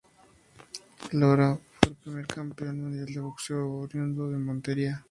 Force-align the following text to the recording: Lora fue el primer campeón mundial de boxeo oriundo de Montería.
Lora 1.11 1.59
fue 1.79 1.89
el 1.91 1.95
primer 1.95 2.25
campeón 2.25 2.79
mundial 2.81 3.05
de 3.05 3.19
boxeo 3.19 3.71
oriundo 3.81 4.29
de 4.31 4.39
Montería. 4.39 4.99